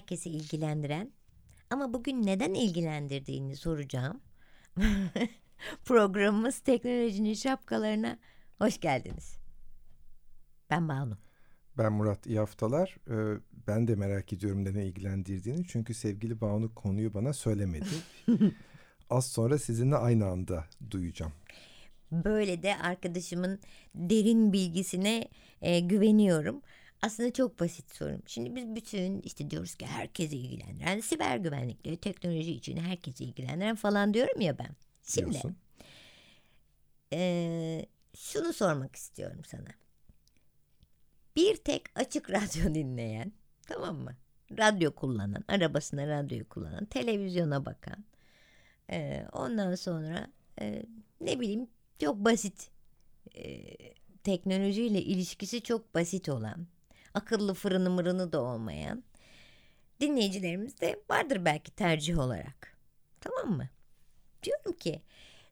[0.00, 1.12] Herkesi ilgilendiren
[1.70, 4.20] ama bugün neden ilgilendirdiğini soracağım.
[5.84, 8.18] Programımız teknolojinin şapkalarına
[8.58, 9.38] hoş geldiniz.
[10.70, 11.18] Ben Banu.
[11.78, 12.96] Ben Murat, iyi haftalar.
[13.10, 15.66] Ee, ben de merak ediyorum ne ilgilendirdiğini.
[15.66, 17.94] Çünkü sevgili Banu konuyu bana söylemedi.
[19.10, 21.32] Az sonra sizinle aynı anda duyacağım.
[22.12, 23.60] Böyle de arkadaşımın
[23.94, 25.28] derin bilgisine
[25.62, 26.62] e, güveniyorum.
[27.02, 28.22] Aslında çok basit sorun.
[28.26, 34.14] Şimdi biz bütün işte diyoruz ki herkesi ilgilendiren siber güvenlikle teknoloji için herkesi ilgilendiren falan
[34.14, 34.76] diyorum ya ben.
[35.02, 35.56] Şimdi Diyorsun.
[37.12, 39.68] e, şunu sormak istiyorum sana.
[41.36, 43.32] Bir tek açık radyo dinleyen
[43.66, 44.16] tamam mı?
[44.58, 48.04] Radyo kullanan, arabasına radyoyu kullanan, televizyona bakan.
[48.90, 50.26] e, ondan sonra
[50.60, 50.82] e,
[51.20, 52.70] ne bileyim çok basit
[53.34, 53.76] e,
[54.24, 56.66] teknolojiyle ilişkisi çok basit olan
[57.14, 59.04] akıllı fırını mırını da olmayan
[60.00, 62.76] dinleyicilerimiz de vardır belki tercih olarak.
[63.20, 63.68] Tamam mı?
[64.42, 65.02] Diyorum ki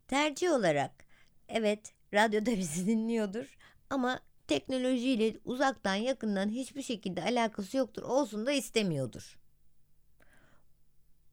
[0.09, 1.05] tercih olarak
[1.49, 3.57] evet radyoda bizi dinliyordur
[3.91, 8.03] ama teknolojiyle uzaktan yakından hiçbir şekilde alakası yoktur.
[8.03, 9.39] Olsun da istemiyordur.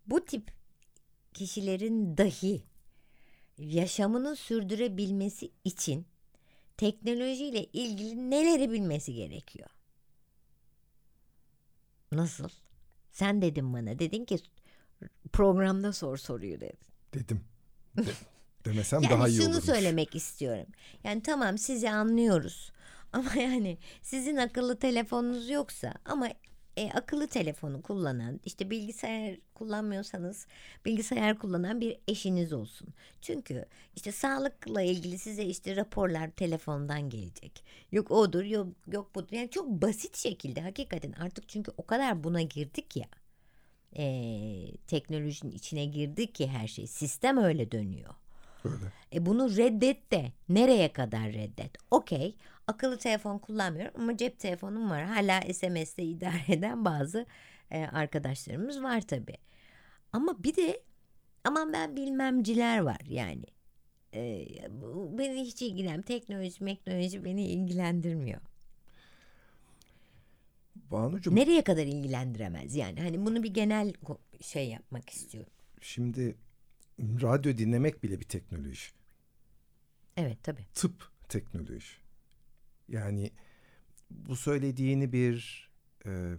[0.08, 0.52] Bu tip
[1.34, 2.64] kişilerin dahi
[3.58, 6.06] yaşamını sürdürebilmesi için
[6.78, 9.70] teknolojiyle ilgili neleri bilmesi gerekiyor?
[12.12, 12.50] Nasıl?
[13.12, 14.00] Sen dedin bana.
[14.00, 14.38] Dedin ki
[15.34, 16.80] programda sor soruyu dedin.
[17.14, 17.44] Dedim.
[17.98, 18.14] De-
[18.66, 19.66] demesem Yani daha iyi şunu olurmuş.
[19.66, 20.68] söylemek istiyorum.
[21.04, 22.72] Yani tamam sizi anlıyoruz.
[23.14, 26.30] Ama yani sizin akıllı telefonunuz yoksa ama
[26.78, 30.48] e, akıllı telefonu kullanan işte bilgisayar kullanmıyorsanız
[30.86, 32.88] bilgisayar kullanan bir eşiniz olsun.
[33.22, 33.66] Çünkü
[33.96, 37.64] işte sağlıkla ilgili size işte raporlar telefondan gelecek.
[37.92, 39.28] Yok odur yok, yok budur.
[39.32, 43.08] Yani çok basit şekilde hakikaten artık çünkü o kadar buna girdik ya.
[43.98, 44.06] E,
[44.88, 46.88] teknolojinin içine girdik ki her şey.
[46.88, 48.14] Sistem öyle dönüyor.
[48.64, 48.86] Böyle.
[49.14, 51.72] E bunu reddet de nereye kadar reddet?
[51.92, 52.36] Okey
[52.68, 55.04] akıllı telefon kullanmıyorum ama cep telefonum var.
[55.04, 57.26] Hala SMS'le idare eden bazı
[57.72, 59.38] e, arkadaşlarımız var tabii.
[60.14, 60.84] Ama bir de
[61.44, 63.46] aman ben bilmemciler var yani.
[64.14, 64.48] E,
[65.18, 68.42] beni hiç ilgilen teknoloji teknoloji beni ilgilendirmiyor.
[70.76, 73.02] Banucuğum Nereye kadar ilgilendiremez yani?
[73.02, 73.94] Hani bunu bir genel
[74.42, 75.52] şey yapmak istiyorum.
[75.82, 76.36] şimdi
[76.98, 78.90] radyo dinlemek bile bir teknoloji.
[80.18, 80.66] Evet tabii.
[80.74, 82.05] Tıp teknoloji.
[82.88, 83.32] Yani
[84.10, 85.70] bu söylediğini bir
[86.06, 86.36] e,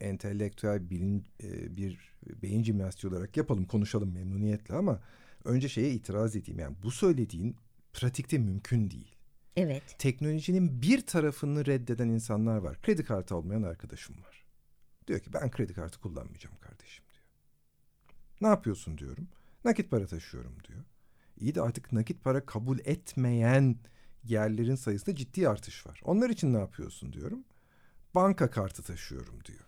[0.00, 2.12] entelektüel bilin, e, bir
[2.42, 5.00] beyin jimnastiği olarak yapalım konuşalım memnuniyetle ama
[5.44, 7.56] önce şeye itiraz edeyim yani bu söylediğin
[7.92, 9.14] pratikte mümkün değil.
[9.56, 9.82] Evet.
[9.98, 12.82] Teknolojinin bir tarafını reddeden insanlar var.
[12.82, 14.44] Kredi kartı olmayan arkadaşım var.
[15.06, 17.24] Diyor ki ben kredi kartı kullanmayacağım kardeşim diyor.
[18.40, 19.28] Ne yapıyorsun diyorum.
[19.64, 20.84] Nakit para taşıyorum diyor.
[21.40, 23.76] İyi de artık nakit para kabul etmeyen
[24.30, 26.00] yerlerin sayısında ciddi artış var.
[26.04, 27.44] Onlar için ne yapıyorsun diyorum.
[28.14, 29.64] Banka kartı taşıyorum diyor.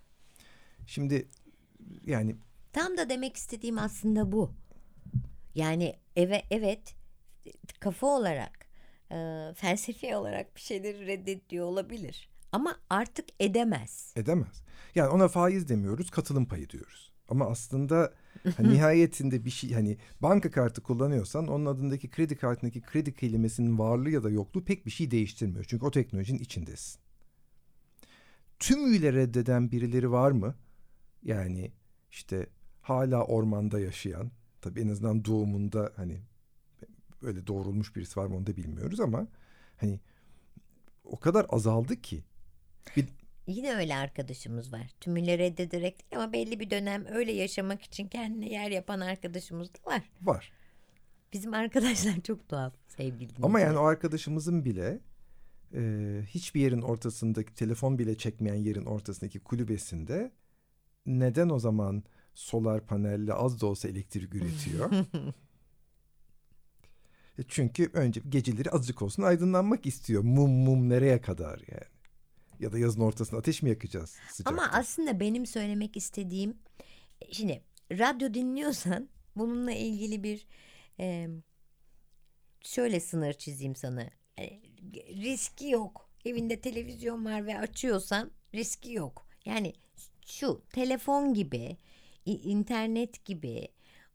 [0.86, 1.28] Şimdi
[2.06, 2.36] yani
[2.72, 4.54] Tam da demek istediğim aslında bu.
[5.54, 6.94] Yani eve evet
[7.80, 8.66] kafa olarak
[9.10, 12.30] e, felsefi olarak bir şeyleri reddediyor olabilir.
[12.52, 14.12] Ama artık edemez.
[14.16, 14.62] edemez.
[14.94, 17.12] Yani ona faiz demiyoruz, katılım payı diyoruz.
[17.28, 18.14] Ama aslında
[18.56, 24.10] hani nihayetinde bir şey hani banka kartı kullanıyorsan onun adındaki kredi kartındaki kredi kelimesinin varlığı
[24.10, 25.64] ya da yokluğu pek bir şey değiştirmiyor.
[25.68, 27.00] Çünkü o teknolojinin içindesin.
[28.58, 30.54] Tümüyle reddeden birileri var mı?
[31.22, 31.72] Yani
[32.10, 32.46] işte
[32.82, 34.30] hala ormanda yaşayan,
[34.60, 36.20] tabii en azından doğumunda hani
[37.22, 39.26] böyle doğrulmuş birisi var mı onu da bilmiyoruz ama
[39.76, 40.00] hani
[41.04, 42.24] o kadar azaldı ki
[43.50, 44.90] Yine öyle arkadaşımız var.
[45.00, 49.90] Tümüyle reddederek değil ama belli bir dönem öyle yaşamak için kendine yer yapan arkadaşımız da
[49.90, 50.02] var.
[50.22, 50.52] var.
[51.32, 55.00] Bizim arkadaşlar çok tuhaf sevgili Ama yani o arkadaşımızın bile
[55.74, 55.80] e,
[56.26, 60.32] hiçbir yerin ortasındaki telefon bile çekmeyen yerin ortasındaki kulübesinde
[61.06, 62.02] neden o zaman
[62.34, 64.90] solar panelle az da olsa elektrik üretiyor?
[67.38, 70.22] E Çünkü önce geceleri azıcık olsun aydınlanmak istiyor.
[70.22, 71.99] Mum mum nereye kadar yani?
[72.60, 74.50] Ya da yazın ortasında ateş mi yakacağız sıcakta?
[74.50, 76.58] Ama aslında benim söylemek istediğim
[77.32, 80.46] şimdi radyo dinliyorsan bununla ilgili bir
[81.00, 81.28] e,
[82.60, 84.10] şöyle sınır çizeyim sana.
[84.38, 84.60] E,
[85.08, 86.10] riski yok.
[86.24, 89.26] Evinde televizyon var ve açıyorsan riski yok.
[89.44, 89.72] Yani
[90.26, 91.76] şu telefon gibi,
[92.26, 93.68] internet gibi,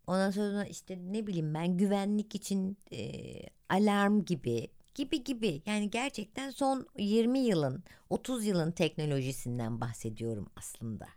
[0.07, 3.31] ondan sonra işte ne bileyim ben güvenlik için e,
[3.69, 5.62] alarm gibi gibi gibi.
[5.65, 11.07] Yani gerçekten son 20 yılın, 30 yılın teknolojisinden bahsediyorum aslında.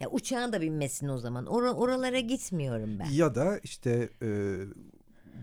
[0.00, 1.46] Ya uçağın da binmesin o zaman.
[1.46, 3.10] Or- oralara gitmiyorum ben.
[3.10, 4.26] Ya da işte e,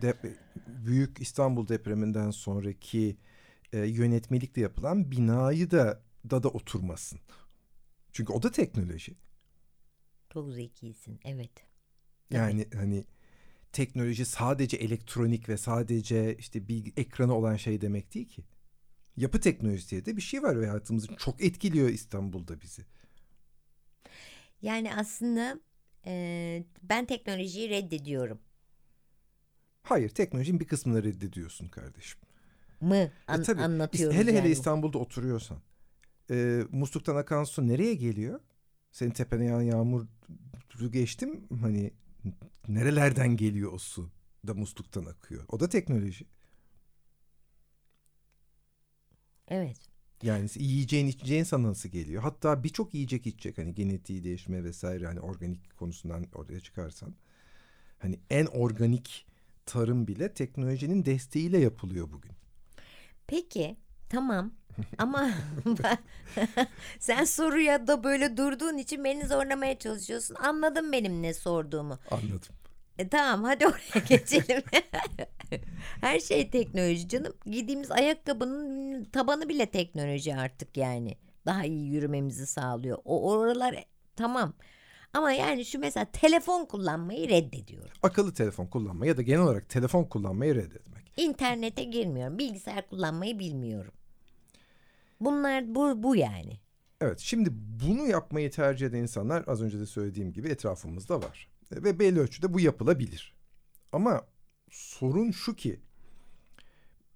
[0.02, 0.36] dep-
[0.68, 3.18] büyük İstanbul depreminden sonraki
[3.74, 7.20] e, yönetmelikle yapılan binayı da da da oturmasın.
[8.12, 9.16] Çünkü o da teknoloji.
[10.34, 11.20] Çok zekisin.
[11.26, 11.52] Evet.
[12.32, 13.06] Yani hani
[13.74, 18.44] teknoloji sadece elektronik ve sadece işte bir ekranı olan şey demek değil ki.
[19.18, 22.86] Yapı teknolojisi diye de bir şey var ve hayatımızı çok etkiliyor İstanbul'da bizi.
[24.62, 25.60] Yani aslında
[26.06, 28.40] e, ben teknolojiyi reddediyorum.
[29.84, 32.20] Hayır teknolojinin bir kısmını reddediyorsun kardeşim.
[32.82, 34.50] Mı E an- tabii, anlatıyoruz Hele hele.
[34.50, 35.58] İstanbul'da oturuyorsan.
[36.32, 38.40] E, musluktan akan su nereye geliyor?
[38.92, 40.08] Senin tepene yağan yağmur
[40.92, 41.92] geçtim hani
[42.68, 44.10] nerelerden geliyor o su
[44.48, 45.46] da musluktan akıyor.
[45.48, 46.26] O da teknoloji.
[49.48, 49.78] Evet.
[50.24, 52.24] Yani yiyeceğin içeceğin sana nasıl geliyor?
[52.24, 57.16] Hatta birçok yiyecek içecek hani genetiği değişme vesaire hani organik konusundan oraya çıkarsan.
[58.00, 59.26] Hani en organik
[59.66, 62.32] tarım bile teknolojinin desteğiyle yapılıyor bugün.
[63.28, 63.78] Peki
[64.12, 64.52] tamam
[64.98, 65.32] ama
[67.00, 70.36] sen soruya da böyle durduğun için beni zorlamaya çalışıyorsun.
[70.36, 72.00] Anladın benim ne sorduğumu.
[72.12, 72.56] Anladım.
[72.98, 74.64] E, tamam hadi oraya geçelim.
[76.02, 77.34] Her şey teknoloji canım.
[77.46, 81.16] Giydiğimiz ayakkabının tabanı bile teknoloji artık yani.
[81.46, 82.98] Daha iyi yürümemizi sağlıyor.
[83.06, 83.86] O oralar e,
[84.16, 84.54] tamam.
[85.14, 87.92] Ama yani şu mesela telefon kullanmayı reddediyorum.
[88.04, 91.14] Akıllı telefon kullanma ya da genel olarak telefon kullanmayı reddetmek.
[91.18, 92.38] İnternete girmiyorum.
[92.38, 93.94] Bilgisayar kullanmayı bilmiyorum.
[95.22, 96.60] Bunlar bu bu yani.
[97.02, 101.50] Evet şimdi bunu yapmayı tercih eden insanlar az önce de söylediğim gibi etrafımızda var.
[101.72, 103.36] E, Ve belli ölçüde bu yapılabilir.
[103.92, 104.22] Ama
[104.70, 105.80] sorun şu ki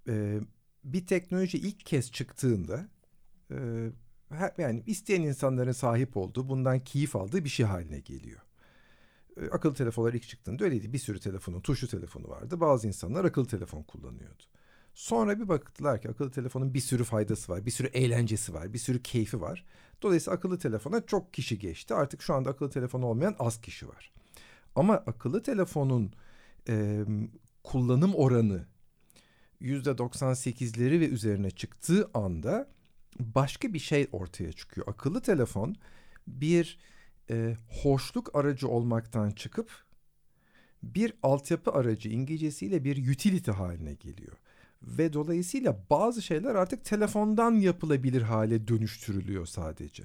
[0.08, 0.40] e,
[0.84, 2.88] bir teknoloji ilk kez çıktığında
[3.50, 3.56] e,
[4.58, 8.40] yani isteyen insanların sahip olduğu bundan keyif aldığı bir şey haline geliyor.
[9.52, 10.92] Akıllı telefonlar ilk çıktığında öyleydi.
[10.92, 12.60] Bir sürü telefonun tuşlu telefonu vardı.
[12.60, 14.42] Bazı insanlar akıllı telefon kullanıyordu.
[14.96, 18.78] Sonra bir baktılar ki akıllı telefonun bir sürü faydası var, bir sürü eğlencesi var, bir
[18.78, 19.64] sürü keyfi var.
[20.02, 21.94] Dolayısıyla akıllı telefona çok kişi geçti.
[21.94, 24.12] Artık şu anda akıllı telefonu olmayan az kişi var.
[24.76, 26.12] Ama akıllı telefonun
[26.68, 27.04] e,
[27.64, 28.66] kullanım oranı
[29.60, 32.68] %98'leri ve üzerine çıktığı anda
[33.20, 34.88] başka bir şey ortaya çıkıyor.
[34.88, 35.76] Akıllı telefon
[36.26, 36.78] bir
[37.30, 39.70] e, hoşluk aracı olmaktan çıkıp
[40.82, 44.36] bir altyapı aracı İngilizcesiyle bir utility haline geliyor.
[44.86, 50.04] Ve dolayısıyla bazı şeyler artık telefondan yapılabilir hale dönüştürülüyor sadece.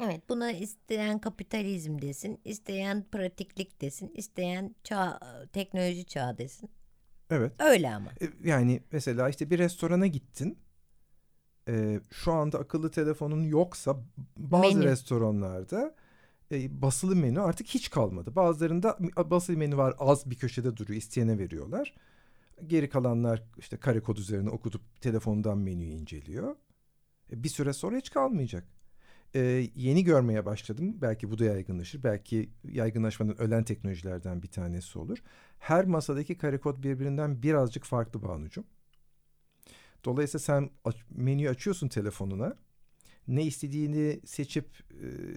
[0.00, 5.20] Evet buna isteyen kapitalizm desin, isteyen pratiklik desin, isteyen çağ,
[5.52, 6.70] teknoloji çağı desin.
[7.30, 7.52] Evet.
[7.58, 8.10] Öyle ama.
[8.20, 10.58] E, Yani mesela işte bir restorana gittin.
[11.68, 13.96] E, şu anda akıllı telefonun yoksa
[14.36, 14.84] bazı Menü.
[14.88, 15.94] restoranlarda
[16.52, 18.36] e, basılı menü artık hiç kalmadı.
[18.36, 18.98] Bazılarında
[19.30, 21.94] basılı menü var az bir köşede duruyor isteyene veriyorlar.
[22.66, 26.56] Geri kalanlar işte kare kod üzerine okutup telefondan menüyü inceliyor.
[27.32, 28.64] E, bir süre sonra hiç kalmayacak.
[29.34, 29.40] E,
[29.74, 30.96] yeni görmeye başladım.
[31.02, 32.02] Belki bu da yaygınlaşır.
[32.02, 35.18] Belki yaygınlaşmanın ölen teknolojilerden bir tanesi olur.
[35.58, 38.64] Her masadaki kare kod birbirinden birazcık farklı Banucuğum.
[40.04, 42.56] Dolayısıyla sen aç- menüyü açıyorsun telefonuna.
[43.28, 44.66] Ne istediğini seçip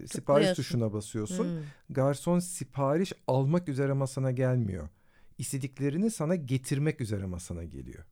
[0.03, 1.43] e, sipariş tuşuna basıyorsun.
[1.43, 1.63] Hmm.
[1.89, 4.89] Garson sipariş almak üzere masana gelmiyor.
[5.37, 8.05] İstediklerini sana getirmek üzere masana geliyor.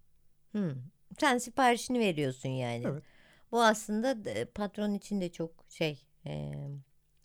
[0.52, 0.72] Hmm.
[1.20, 2.84] Sen siparişini veriyorsun yani.
[2.88, 3.04] Evet.
[3.52, 6.52] Bu aslında e, patron için de çok şey e,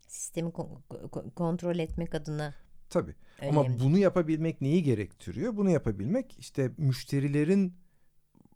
[0.06, 2.54] sistemi ko- ko- kontrol etmek adına
[2.90, 3.14] Tabii.
[3.40, 3.58] önemli.
[3.58, 5.56] Ama bunu yapabilmek neyi gerektiriyor?
[5.56, 7.74] Bunu yapabilmek işte müşterilerin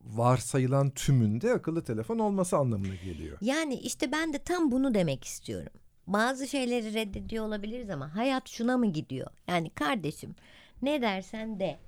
[0.00, 3.38] varsayılan tümünde akıllı telefon olması anlamına geliyor.
[3.40, 5.72] Yani işte ben de tam bunu demek istiyorum.
[6.06, 9.30] Bazı şeyleri reddediyor olabiliriz ama hayat şuna mı gidiyor?
[9.48, 10.34] Yani kardeşim
[10.82, 11.78] ne dersen de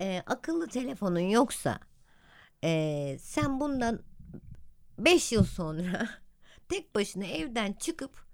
[0.00, 1.78] e, akıllı telefonun yoksa
[2.64, 4.00] e, sen bundan
[4.98, 6.08] 5 yıl sonra
[6.68, 8.24] tek başına evden çıkıp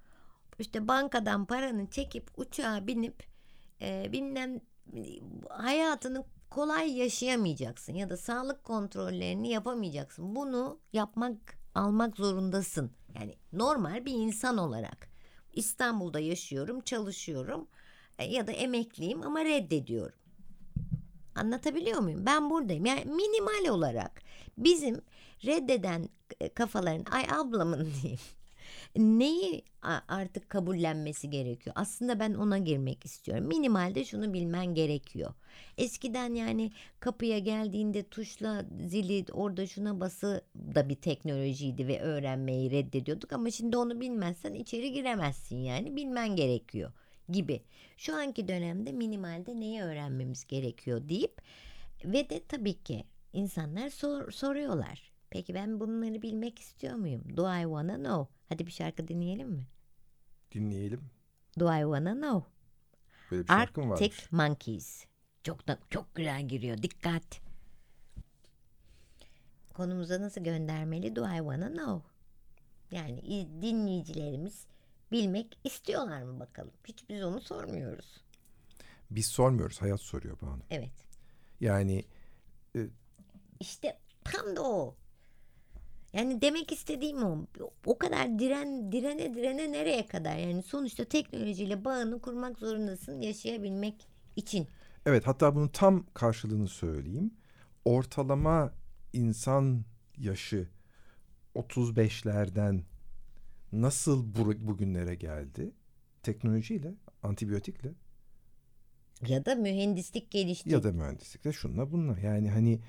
[0.59, 3.23] işte bankadan paranı çekip uçağa binip
[3.83, 4.61] e, bilmem
[5.49, 10.37] hayatını kolay yaşayamayacaksın ya da sağlık kontrollerini yapamayacaksın.
[10.37, 11.37] Bunu yapmak
[11.75, 12.93] almak zorundasın.
[13.15, 15.09] Yani normal bir insan olarak
[15.53, 17.69] İstanbul'da yaşıyorum, çalışıyorum
[18.23, 20.19] ya da emekliyim ama reddediyorum.
[21.35, 22.27] Anlatabiliyor muyum?
[22.27, 22.87] Ben buradayım.
[22.87, 24.23] Yani minimal olarak
[24.59, 25.01] bizim
[25.47, 26.09] reddeden
[26.41, 28.21] e, kafaların ay ablamın diyeyim.
[28.97, 29.63] Neyi
[30.09, 31.77] artık kabullenmesi gerekiyor?
[31.79, 33.45] Aslında ben ona girmek istiyorum.
[33.45, 35.35] Minimalde şunu bilmen gerekiyor.
[35.79, 43.33] Eskiden yani kapıya geldiğinde tuşla zili orada şuna bası da bir teknolojiydi ve öğrenmeyi reddediyorduk
[43.33, 46.93] ama şimdi onu bilmezsen içeri giremezsin yani bilmen gerekiyor
[47.33, 47.63] gibi.
[47.97, 51.43] Şu anki dönemde minimalde neyi öğrenmemiz gerekiyor deyip
[52.05, 55.13] ve de tabii ki insanlar sor, soruyorlar.
[55.31, 57.37] Peki ben bunları bilmek istiyor muyum?
[57.37, 58.35] Do I wanna know?
[58.49, 59.67] Hadi bir şarkı dinleyelim mi?
[60.55, 61.11] Dinleyelim.
[61.61, 62.51] Do I wanna know?
[63.31, 65.05] Böyle bir şarkı mı Arctic Monkeys.
[65.43, 66.83] Çok da çok güzel giriyor.
[66.83, 67.41] Dikkat.
[69.75, 71.17] Konumuza nasıl göndermeli?
[71.17, 72.11] Do I wanna know?
[72.91, 74.67] Yani dinleyicilerimiz
[75.13, 76.73] bilmek istiyorlar mı bakalım?
[76.85, 78.21] Hiç biz onu sormuyoruz.
[79.11, 79.83] Biz sormuyoruz.
[79.83, 80.63] Hayat soruyor Banu.
[80.71, 80.93] Evet.
[81.61, 82.05] Yani
[82.77, 82.81] e...
[83.61, 84.95] işte tam da o.
[86.13, 87.47] Yani demek istediğim o.
[87.87, 90.37] O kadar diren direne direne nereye kadar?
[90.37, 93.95] Yani sonuçta teknolojiyle bağını kurmak zorundasın yaşayabilmek
[94.37, 94.69] için.
[95.07, 97.35] Evet hatta bunun tam karşılığını söyleyeyim.
[97.85, 98.73] Ortalama
[99.13, 99.85] insan
[100.19, 100.69] yaşı
[101.55, 102.83] 35'lerden
[103.73, 105.71] nasıl bu, bugünlere geldi?
[106.23, 107.91] Teknolojiyle, antibiyotikle.
[109.27, 110.71] Ya da mühendislik gelişti.
[110.71, 112.19] Ya da mühendislikle şunla bununla.
[112.19, 112.81] Yani hani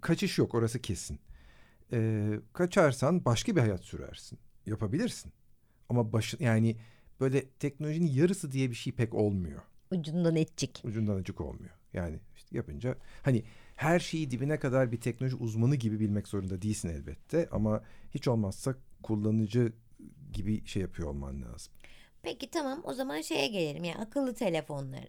[0.00, 1.18] kaçış yok orası kesin.
[1.92, 4.38] Ee, kaçarsan başka bir hayat sürersin.
[4.66, 5.32] Yapabilirsin.
[5.88, 6.76] Ama başı, yani
[7.20, 9.62] böyle teknolojinin yarısı diye bir şey pek olmuyor.
[9.90, 10.82] Ucundan etçik.
[10.84, 11.74] Ucundan açık olmuyor.
[11.92, 13.44] Yani işte yapınca hani
[13.76, 18.74] her şeyi dibine kadar bir teknoloji uzmanı gibi bilmek zorunda değilsin elbette ama hiç olmazsa
[19.06, 19.72] kullanıcı
[20.32, 21.72] gibi şey yapıyor olman lazım.
[22.22, 25.08] Peki tamam o zaman şeye gelelim ya yani akıllı telefonları.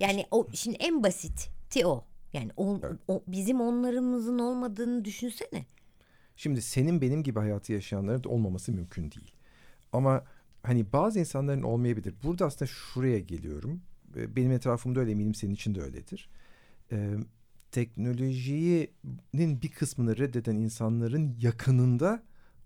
[0.00, 2.04] Yani o şimdi en basiti o.
[2.32, 3.00] Yani o, evet.
[3.08, 5.66] o bizim onlarımızın olmadığını düşünsene.
[6.36, 9.32] Şimdi senin benim gibi hayatı yaşayanların da olmaması mümkün değil.
[9.92, 10.24] Ama
[10.62, 12.14] hani bazı insanların olmayabilir.
[12.22, 13.82] Burada aslında şuraya geliyorum.
[14.14, 16.30] Benim etrafımda öyle eminim senin için de öyledir.
[16.92, 17.14] Ee,
[17.72, 22.22] teknolojinin bir kısmını reddeden insanların yakınında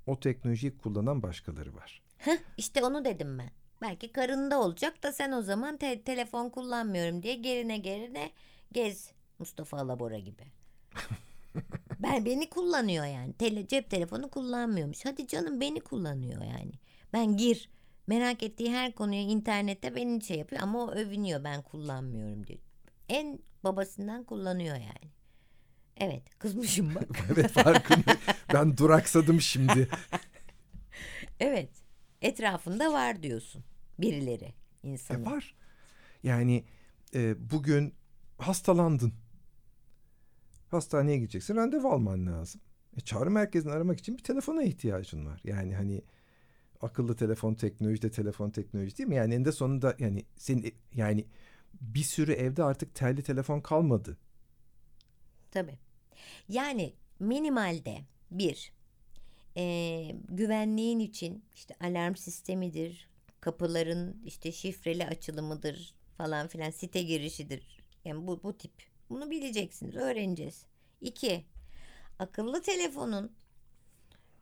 [0.06, 2.02] o teknolojiyi kullanan başkaları var.
[2.18, 3.50] Heh, işte onu dedim ben.
[3.82, 8.30] Belki karında olacak da sen o zaman te- telefon kullanmıyorum diye gerine gerine
[8.72, 10.42] gez Mustafa Alabora gibi.
[11.98, 13.32] ben beni kullanıyor yani.
[13.32, 15.04] Tele, cep telefonu kullanmıyormuş.
[15.04, 16.72] Hadi canım beni kullanıyor yani.
[17.12, 17.70] Ben gir
[18.06, 22.60] merak ettiği her konuya internette beni şey yapıyor ama o övünüyor ben kullanmıyorum diyor.
[23.08, 25.12] En babasından kullanıyor yani.
[25.96, 27.08] Evet kızmışım bak.
[27.32, 28.20] evet farkındayım.
[28.52, 29.88] Ben duraksadım şimdi.
[31.40, 31.70] evet
[32.22, 33.64] etrafında var diyorsun
[33.98, 35.24] birileri insanın.
[35.24, 35.54] E var.
[36.22, 36.64] Yani
[37.14, 37.94] e, bugün
[38.38, 39.12] hastalandın.
[40.70, 42.60] Hastaneye gideceksin randevu alman lazım.
[42.96, 45.40] E, çağrı merkezini aramak için bir telefona ihtiyacın var.
[45.44, 46.02] Yani hani
[46.80, 49.14] akıllı telefon teknoloji de telefon teknoloji değil mi?
[49.14, 51.26] Yani eninde sonunda yani senin yani
[51.80, 54.18] bir sürü evde artık telli telefon kalmadı.
[55.50, 55.78] Tabii.
[56.48, 57.98] Yani minimalde
[58.38, 58.72] bir
[59.56, 63.08] e, güvenliğin için işte alarm sistemidir,
[63.40, 67.78] kapıların işte şifreli açılımıdır falan filan site girişidir.
[68.04, 68.72] Yani bu, bu tip.
[69.10, 70.66] Bunu bileceksiniz, öğreneceğiz.
[71.00, 71.44] İki,
[72.18, 73.32] akıllı telefonun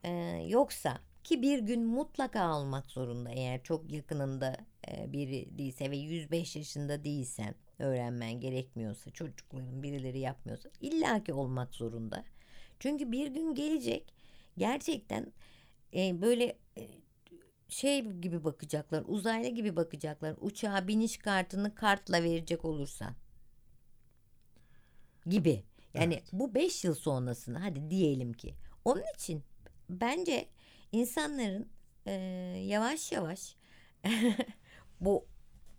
[0.05, 0.11] e,
[0.49, 4.57] yoksa ki bir gün mutlaka almak zorunda eğer çok yakınında
[4.89, 12.25] e, biri değilse ve 105 yaşında değilsen öğrenmen gerekmiyorsa çocukların birileri yapmıyorsa illaki olmak zorunda.
[12.81, 14.15] Çünkü bir gün gelecek
[14.59, 15.33] gerçekten
[15.95, 16.89] e, böyle e,
[17.69, 23.15] şey gibi bakacaklar uzaylı gibi bakacaklar uçağa biniş kartını kartla verecek olursan
[25.27, 25.65] gibi.
[25.95, 26.29] Yani evet.
[26.33, 28.55] bu beş yıl sonrasını hadi diyelim ki.
[28.85, 29.43] Onun için
[29.89, 30.49] bence
[30.93, 31.69] insanların
[32.07, 32.13] e,
[32.67, 33.57] yavaş yavaş
[35.01, 35.27] bu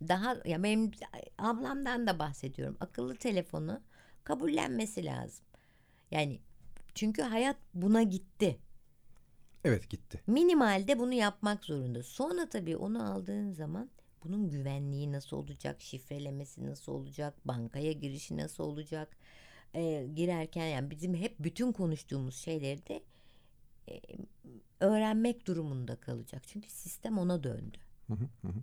[0.08, 0.92] daha ya benim
[1.38, 2.78] ablamdan da bahsediyorum.
[2.80, 3.82] Akıllı telefonu
[4.24, 5.46] kabullenmesi lazım.
[6.12, 6.40] Yani
[6.96, 8.60] çünkü hayat buna gitti.
[9.64, 10.22] Evet gitti.
[10.28, 12.04] Minimalde bunu yapmak zorunda.
[12.04, 13.90] Sonra tabii onu aldığın zaman
[14.24, 19.18] Bunun güvenliği nasıl olacak, şifrelemesi nasıl olacak, bankaya girişi nasıl olacak?
[19.76, 23.04] Ee, girerken yani bizim hep bütün konuştuğumuz şeyleri de
[23.90, 24.02] e,
[24.80, 26.44] öğrenmek durumunda kalacak.
[26.48, 27.78] Çünkü sistem ona döndü.
[28.08, 28.54] Hı hı hı.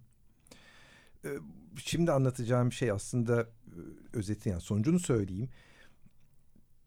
[1.25, 1.39] Ee,
[1.77, 3.47] Şimdi anlatacağım şey aslında e,
[4.13, 5.49] özeti yani sonucunu söyleyeyim.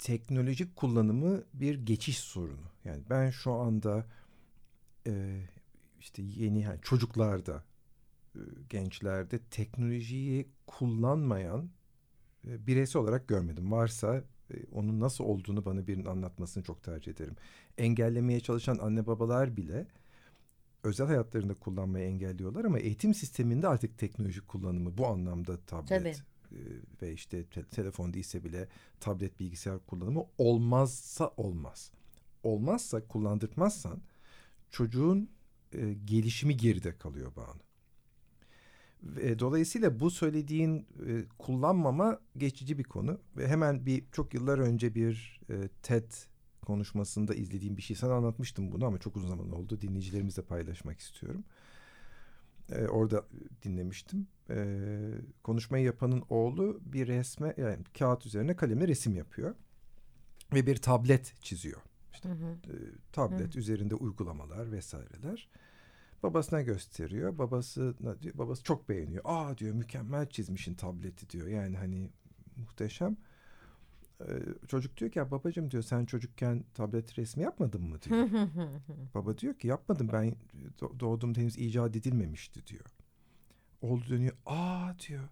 [0.02, 2.68] Teknolojik kullanımı bir geçiş sorunu.
[2.86, 4.06] Yani ben şu anda
[5.08, 5.42] e,
[6.00, 7.64] işte yeni yani çocuklarda,
[8.36, 8.40] e,
[8.70, 11.70] gençlerde teknolojiyi kullanmayan
[12.48, 13.72] e, bireysel olarak görmedim.
[13.72, 17.36] Varsa e, onun nasıl olduğunu bana birinin anlatmasını çok tercih ederim.
[17.78, 19.88] Engellemeye çalışan anne babalar bile
[20.84, 26.31] özel hayatlarında kullanmayı engelliyorlar ama eğitim sisteminde artık teknolojik kullanımı bu anlamda tablet Tabii.
[26.52, 26.60] E,
[27.02, 28.68] ve işte te- telefon değilse bile
[29.00, 31.92] tablet bilgisayar kullanımı olmazsa olmaz.
[32.44, 34.02] Olmazsa kullandırtmazsan
[34.70, 35.30] çocuğun
[35.74, 37.62] e, gelişimi geride kalıyor Banu.
[39.04, 44.96] Ve dolayısıyla bu söylediğin e, kullanmama geçici bir konu ve hemen bir çok yıllar önce
[44.96, 46.12] bir e, TED
[46.66, 51.44] konuşmasında izlediğim bir şey sana anlatmıştım bunu ama çok uzun zaman oldu dinleyicilerimizle paylaşmak istiyorum.
[51.44, 51.52] E,
[52.90, 53.26] orada
[53.64, 54.28] dinlemiştim.
[54.50, 54.78] E,
[55.44, 59.56] konuşmayı yapanın oğlu bir resme yani kağıt üzerine kalemle resim yapıyor
[60.54, 61.82] ve bir tablet çiziyor.
[62.14, 62.52] İşte Hı hı.
[62.52, 62.76] e,
[63.12, 65.50] tablet üzerinde uygulamalar vesaireler.
[66.24, 67.38] Babasına gösteriyor.
[67.38, 69.22] Babası diyor, babası çok beğeniyor.
[69.26, 71.48] Aa diyor mükemmel çizmişin tableti diyor.
[71.48, 72.10] Yani hani
[72.58, 73.18] muhteşem.
[74.68, 78.30] Çocuk diyor ki ya babacığım diyor sen çocukken tablet resmi yapmadın mı diyor.
[79.16, 80.36] Baba diyor ki yapmadım ben
[80.80, 82.86] do- doğduğumda henüz icat edilmemişti diyor.
[83.82, 84.38] Oğlu dönüyor.
[84.46, 85.30] Aa diyor.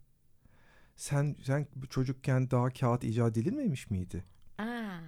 [0.96, 4.24] Sen sen çocukken daha kağıt icat edilmemiş miydi?
[4.58, 5.00] Aa,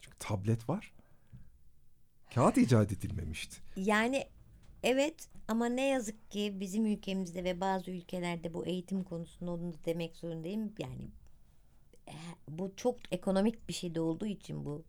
[0.00, 0.94] Çünkü tablet var.
[2.34, 3.60] Kağıt icat edilmemişti.
[3.76, 4.24] yani
[4.82, 9.76] evet ama ne yazık ki bizim ülkemizde ve bazı ülkelerde bu eğitim konusunda onu da
[9.84, 10.72] demek zorundayım.
[10.78, 11.10] Yani
[12.48, 14.84] bu çok ekonomik bir şey de olduğu için bu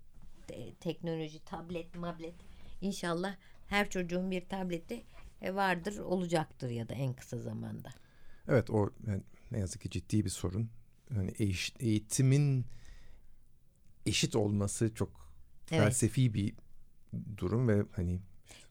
[0.47, 2.35] te- teknoloji, tablet, mablet
[2.81, 3.35] inşallah
[3.67, 5.03] her çocuğun bir tableti
[5.41, 7.89] e, vardır, olacaktır ya da en kısa zamanda.
[8.47, 10.69] Evet o yani ne yazık ki ciddi bir sorun.
[11.13, 12.65] Hani eş- eğitimin
[14.05, 15.09] eşit olması çok
[15.71, 15.83] Evet.
[15.83, 16.53] felsefi bir
[17.37, 18.19] durum ve hani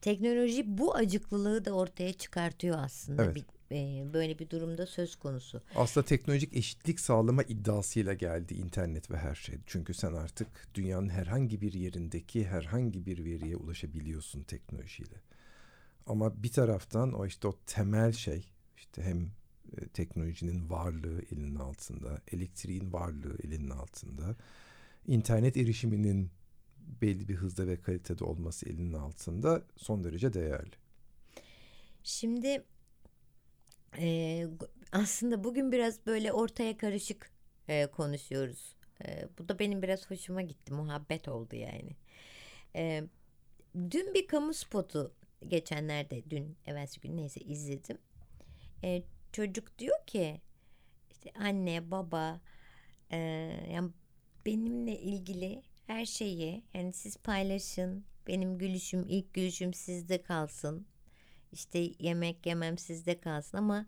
[0.01, 3.23] Teknoloji bu acıklılığı da ortaya çıkartıyor aslında.
[3.25, 3.35] Evet.
[3.35, 5.61] Bir, e, böyle bir durumda söz konusu.
[5.75, 9.55] aslında teknolojik eşitlik sağlama iddiasıyla geldi internet ve her şey.
[9.65, 15.21] Çünkü sen artık dünyanın herhangi bir yerindeki herhangi bir veriye ulaşabiliyorsun teknolojiyle.
[16.07, 18.45] Ama bir taraftan o işte o temel şey
[18.77, 19.31] işte hem
[19.77, 24.35] e, teknolojinin varlığı elinin altında, elektriğin varlığı elinin altında,
[25.07, 26.31] internet erişiminin
[27.01, 30.71] belli bir hızda ve kalitede olması elinin altında son derece değerli.
[32.03, 32.63] Şimdi
[33.97, 34.47] e,
[34.91, 37.31] aslında bugün biraz böyle ortaya karışık
[37.67, 38.75] e, konuşuyoruz.
[39.05, 40.73] E, bu da benim biraz hoşuma gitti.
[40.73, 41.95] Muhabbet oldu yani.
[42.75, 43.03] E,
[43.75, 45.15] dün bir kamu spotu
[45.47, 47.97] geçenlerde dün evvelsi gün neyse izledim.
[48.83, 50.41] E, çocuk diyor ki
[51.11, 52.41] işte anne baba
[53.11, 53.17] e,
[53.71, 53.91] yani
[54.45, 58.05] benimle ilgili her şeyi yani siz paylaşın.
[58.27, 60.87] Benim gülüşüm ilk gülüşüm sizde kalsın.
[61.51, 63.85] İşte yemek yemem sizde kalsın ama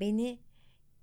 [0.00, 0.38] beni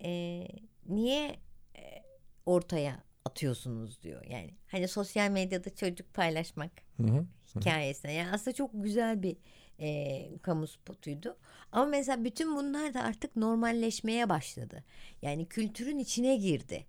[0.03, 0.43] e,
[0.89, 1.39] niye
[1.77, 2.03] e,
[2.45, 4.25] ortaya atıyorsunuz diyor.
[4.25, 7.25] Yani hani sosyal medyada çocuk paylaşmak Hı hı.
[7.55, 8.13] hikayesine.
[8.13, 9.37] Yani aslında çok güzel bir
[9.79, 11.37] e, kamu spotuydu.
[11.71, 14.83] Ama mesela bütün bunlar da artık normalleşmeye başladı.
[15.21, 16.85] Yani kültürün içine girdi.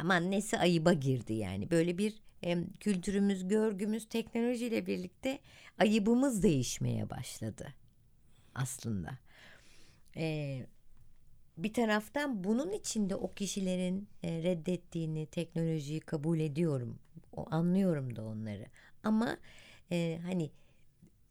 [0.00, 1.70] Aman nesi ayıba girdi yani.
[1.70, 5.38] Böyle bir e, kültürümüz, görgümüz teknolojiyle birlikte
[5.78, 7.74] ayıbımız değişmeye başladı
[8.56, 9.18] aslında.
[10.16, 10.66] E,
[11.58, 16.98] bir taraftan bunun içinde o kişilerin e, reddettiğini, teknolojiyi kabul ediyorum.
[17.32, 18.66] O anlıyorum da onları.
[19.04, 19.36] Ama
[19.92, 20.50] e, hani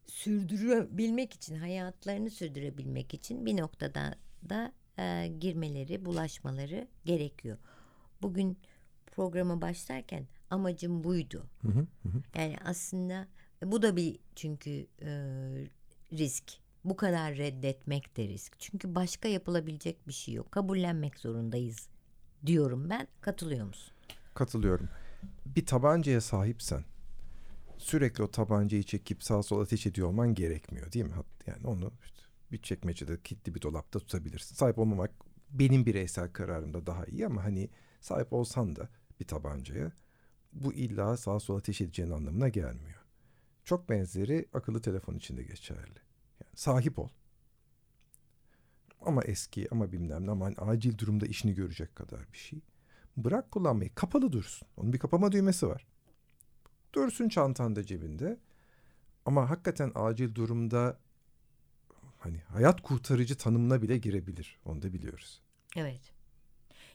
[0.07, 4.15] sürdürebilmek için, hayatlarını sürdürebilmek için bir noktada
[4.49, 7.57] da e, girmeleri, bulaşmaları gerekiyor.
[8.21, 8.57] Bugün
[9.07, 11.47] programa başlarken amacım buydu.
[11.61, 11.79] Hı hı.
[11.79, 12.21] Hı hı.
[12.35, 13.27] Yani aslında
[13.63, 15.09] bu da bir çünkü e,
[16.13, 16.64] risk.
[16.85, 18.59] Bu kadar reddetmek de risk.
[18.59, 20.51] Çünkü başka yapılabilecek bir şey yok.
[20.51, 21.89] Kabullenmek zorundayız
[22.45, 23.07] diyorum ben.
[23.21, 23.93] Katılıyor musun?
[24.33, 24.89] Katılıyorum.
[25.45, 26.83] Bir tabancaya sahipsen
[27.77, 31.13] sürekli o tabancayı çekip sağa sola ateş ediyor olman gerekmiyor değil mi?
[31.47, 31.93] Yani onu
[32.51, 34.55] bir çekmecede kilitli bir dolapta tutabilirsin.
[34.55, 35.11] Sahip olmamak
[35.49, 37.69] benim bireysel kararımda daha iyi ama hani
[38.01, 39.91] sahip olsan da bir tabancaya
[40.53, 43.05] bu illa sağa sola ateş edeceğin anlamına gelmiyor.
[43.63, 46.04] Çok benzeri akıllı telefon için de geçerli.
[46.41, 47.09] Yani sahip ol.
[49.01, 52.59] ama eski ama bilmem ne ama hani acil durumda işini görecek kadar bir şey.
[53.17, 54.67] Bırak kullanmayı kapalı dursun.
[54.77, 55.87] Onun bir kapama düğmesi var.
[56.93, 58.39] Dursun çantanda cebinde.
[59.25, 60.99] Ama hakikaten acil durumda
[62.19, 64.59] hani hayat kurtarıcı tanımına bile girebilir.
[64.65, 65.41] Onu da biliyoruz.
[65.77, 66.01] Evet.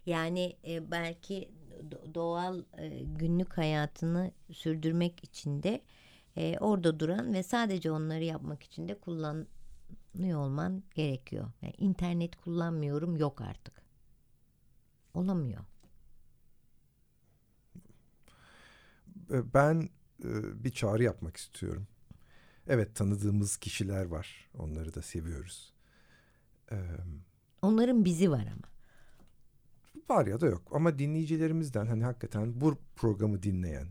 [0.07, 1.51] Yani e, belki
[1.91, 5.81] do- doğal e, günlük hayatını sürdürmek için de
[6.37, 11.53] e, orada duran ve sadece onları yapmak için de kullanıyor olman gerekiyor.
[11.63, 13.83] Yani internet kullanmıyorum yok artık.
[15.15, 15.65] Olamıyor.
[19.31, 19.89] E, Ben
[20.25, 21.87] e, bir çağrı yapmak istiyorum.
[22.67, 24.51] Evet tanıdığımız kişiler var.
[24.59, 25.73] Onları da seviyoruz.
[26.73, 26.77] Ee,
[27.63, 28.71] Onların bizi var ama.
[30.11, 33.89] var ya da yok ama dinleyicilerimizden hani hakikaten bu programı dinleyen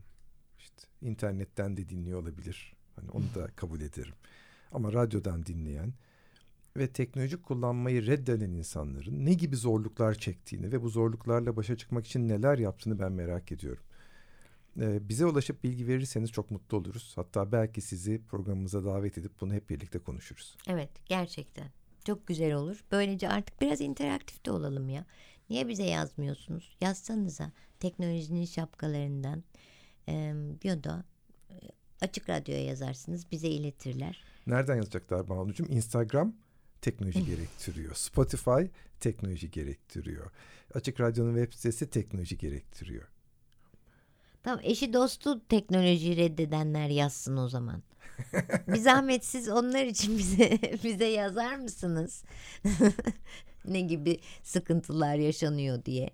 [1.02, 2.74] internetten de dinliyor olabilir.
[2.96, 4.14] Hani onu da kabul ederim.
[4.72, 5.94] Ama radyodan dinleyen
[6.78, 12.28] ve teknoloji kullanmayı reddeden insanların ne gibi zorluklar çektiğini ve bu zorluklarla başa çıkmak için
[12.28, 13.84] neler yaptığını ben merak ediyorum.
[14.80, 17.14] Ee, bize ulaşıp bilgi verirseniz çok mutlu oluruz.
[17.16, 20.58] Hatta belki sizi programımıza davet edip bunu hep birlikte konuşuruz.
[20.68, 21.68] Evet gerçekten.
[22.06, 22.84] Çok güzel olur.
[22.92, 25.06] Böylece artık biraz interaktif de olalım ya.
[25.50, 26.78] Niye bize yazmıyorsunuz?
[26.82, 29.44] Yazsanıza teknolojinin şapkalarından
[30.10, 30.74] e,
[31.50, 31.56] e,
[32.02, 34.24] açık radyoya yazarsınız bize iletirler.
[34.48, 35.66] Nereden yazacaklar Banucuğum?
[35.70, 36.36] Instagram
[36.82, 37.96] teknoloji gerektiriyor.
[37.96, 38.62] Spotify
[39.00, 40.32] teknoloji gerektiriyor.
[40.74, 43.08] Açık Radyo'nun web sitesi teknoloji gerektiriyor.
[44.44, 47.84] Tamam eşi dostu teknolojiyi reddedenler yazsın o zaman.
[48.68, 52.24] Bir zahmet siz onlar için bize bize yazar mısınız?
[53.66, 56.10] ne gibi sıkıntılar yaşanıyor diye.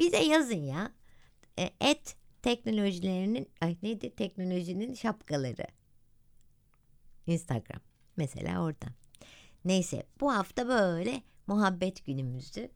[0.00, 0.92] Bize yazın ya.
[1.58, 5.66] E, et teknolojilerinin ay neydi teknolojinin şapkaları.
[7.26, 7.80] Instagram
[8.16, 8.92] mesela oradan.
[9.64, 12.68] Neyse bu hafta böyle muhabbet günümüzdü.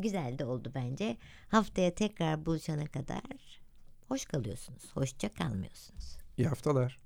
[0.00, 1.16] Güzel de oldu bence.
[1.48, 3.60] Haftaya tekrar buluşana kadar
[4.08, 4.90] hoş kalıyorsunuz.
[4.94, 6.18] Hoşça kalmıyorsunuz.
[6.38, 6.98] İyi haftalar.